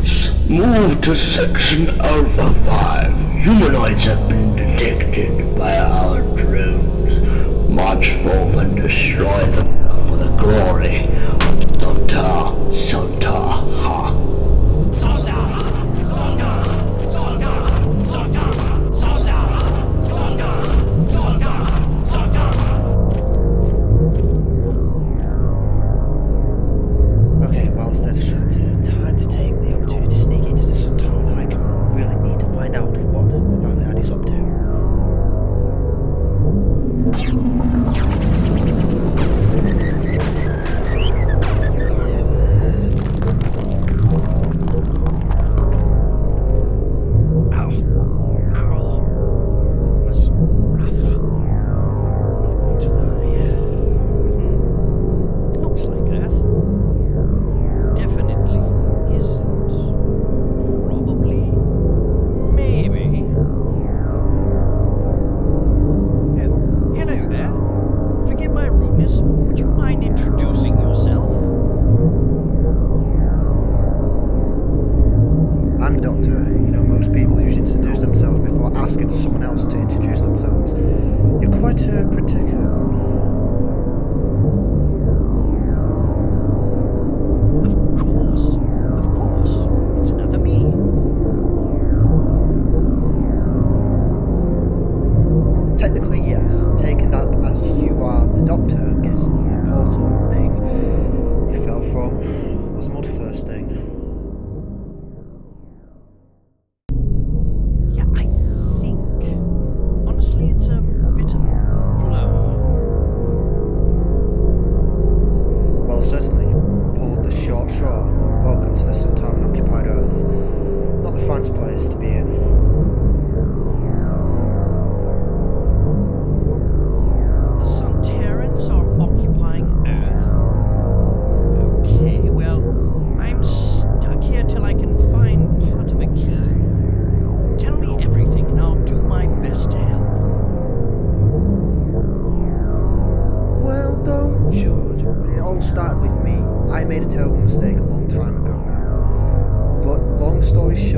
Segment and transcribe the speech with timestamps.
[0.00, 3.42] Move to section Alpha 5.
[3.42, 7.20] Humanoids have been detected by our drones.
[7.68, 11.06] March forth and destroy them for the glory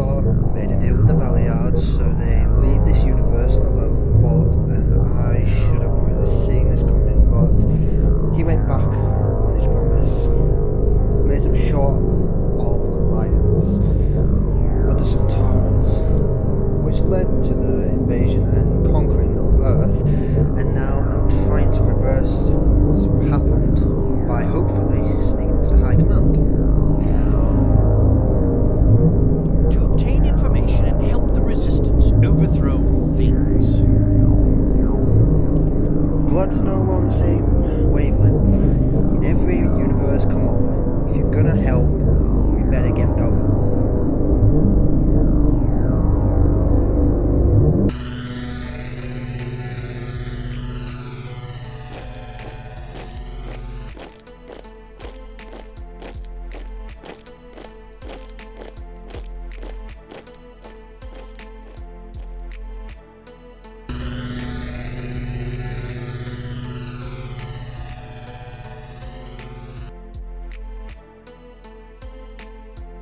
[0.00, 2.46] York made a deal with the Valeyards so they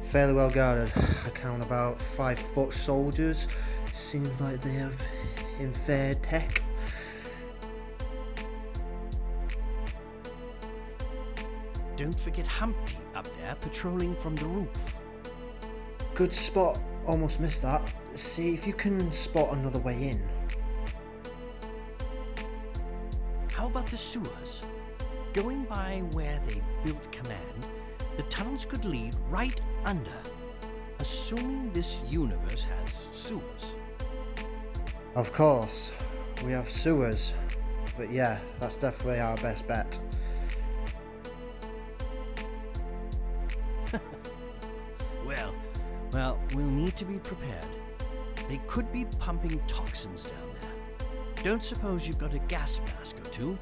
[0.09, 0.91] fairly well guarded.
[1.27, 3.47] I count about five foot soldiers.
[3.93, 5.07] Seems like they have
[5.59, 6.63] in fair tech.
[11.97, 15.01] Don't forget Humpty up there patrolling from the roof.
[16.15, 16.81] Good spot.
[17.07, 17.93] Almost missed that.
[18.17, 20.23] See if you can spot another way in.
[23.53, 24.63] How about the sewers?
[25.35, 27.67] Going by where they built command,
[28.39, 30.13] tunnels could lead right under,
[31.01, 33.77] assuming this universe has sewers.
[35.17, 35.93] Of course,
[36.45, 37.35] we have sewers,
[37.97, 39.99] but yeah, that's definitely our best bet.
[45.27, 45.53] well,
[46.13, 47.67] well, we'll need to be prepared.
[48.49, 50.71] They could be pumping toxins down there.
[51.43, 53.59] Don't suppose you've got a gas mask or two?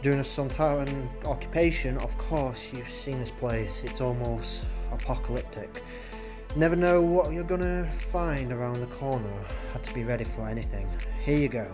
[0.00, 3.82] Doing a Sontaran occupation, of course, you've seen this place.
[3.82, 5.82] It's almost apocalyptic.
[6.54, 9.28] Never know what you're gonna find around the corner.
[9.72, 10.88] Had to be ready for anything.
[11.24, 11.68] Here you go.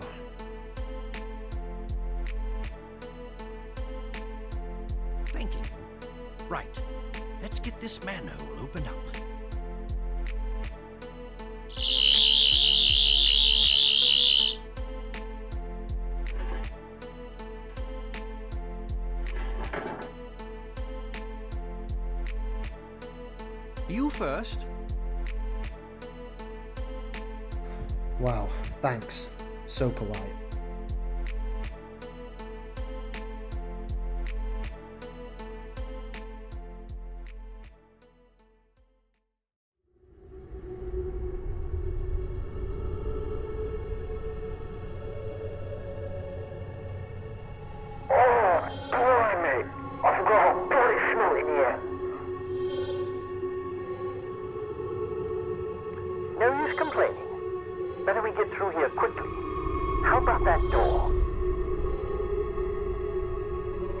[5.27, 6.07] Thanking you.
[6.49, 6.81] Right.
[7.43, 9.34] Let's get this manhole opened up.
[23.87, 24.65] You first.
[28.19, 28.47] Wow,
[28.81, 29.29] thanks.
[29.67, 30.44] So polite.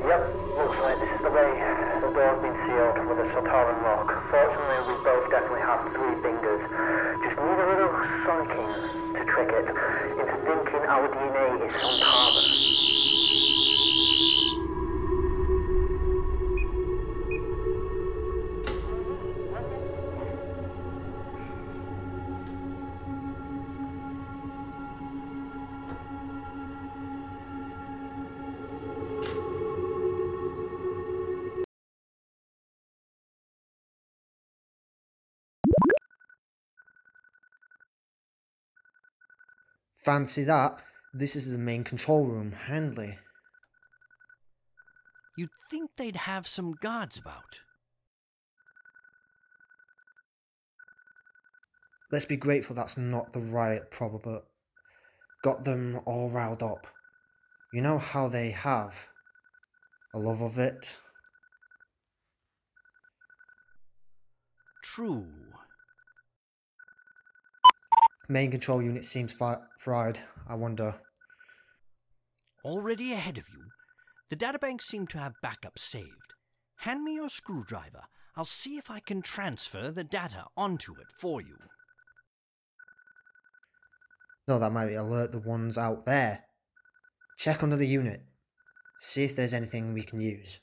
[0.05, 0.21] Yep,
[0.55, 1.49] looks like this is the way.
[1.97, 4.05] The door's been sealed with a Sontaran lock.
[4.29, 6.61] Fortunately, we both definitely have three fingers.
[7.25, 7.89] Just need a little
[8.21, 8.69] psyching
[9.17, 12.94] to trick it into thinking our DNA is Sontaran.
[40.05, 40.83] Fancy that.
[41.15, 43.17] This is the main control room, Handley.
[45.35, 47.61] You'd think they'd have some guards about.
[52.11, 54.43] Let's be grateful that's not the riot probable.
[55.41, 56.85] Got them all riled up.
[57.73, 59.07] You know how they have
[60.13, 60.97] a love of it.
[64.83, 65.25] True.
[68.27, 70.19] Main control unit seems fi- fried.
[70.47, 70.95] I wonder.
[72.63, 73.65] Already ahead of you.
[74.29, 76.33] The databanks seem to have backup saved.
[76.79, 78.01] Hand me your screwdriver.
[78.35, 81.57] I'll see if I can transfer the data onto it for you.
[84.47, 86.45] No, that might alert the ones out there.
[87.37, 88.21] Check under the unit.
[88.99, 90.59] See if there's anything we can use.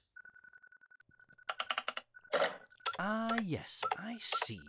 [2.99, 4.61] Ah, yes, I see.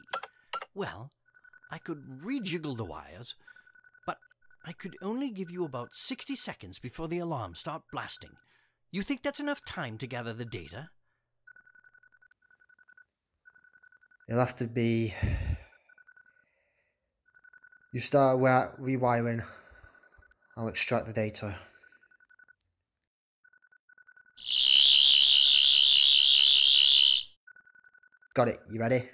[0.73, 1.11] Well,
[1.71, 3.35] I could rejiggle the wires,
[4.05, 4.17] but
[4.65, 8.31] I could only give you about 60 seconds before the alarms start blasting.
[8.91, 10.89] You think that's enough time to gather the data?
[14.29, 15.15] It'll have to be.
[17.91, 19.43] You start rewiring.
[20.55, 21.55] I'll extract the data.
[28.35, 28.59] Got it.
[28.71, 29.09] You ready?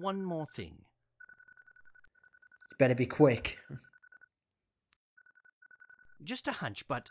[0.00, 0.84] One more thing.
[2.78, 3.58] Better be quick.
[6.22, 7.08] Just a hunch, but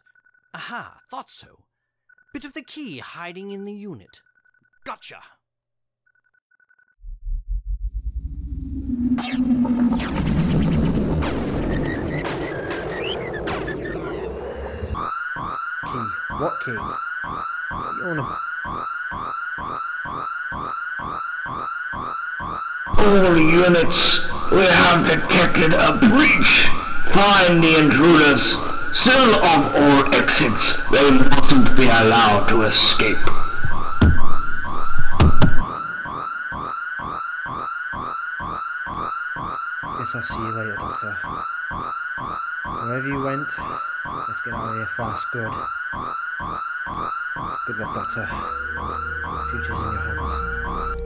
[0.54, 1.64] aha, thought so.
[2.34, 4.20] Bit of the key hiding in the unit.
[4.84, 5.22] Gotcha!
[15.86, 16.06] Key.
[16.40, 16.72] What key?
[16.72, 18.55] What you on about?
[23.06, 26.68] All units, we have detected a breach.
[27.14, 28.58] Find the intruders.
[28.94, 30.74] Seal off all exits.
[30.90, 33.18] They mustn't be allowed to escape.
[39.98, 41.18] Guess I'll see you later, Doctor.
[42.66, 43.50] Wherever you went,
[44.28, 45.28] let's get out of here fast.
[45.32, 45.54] Good.
[47.68, 48.28] Good luck, Doctor.
[49.52, 51.05] Future's in your hands.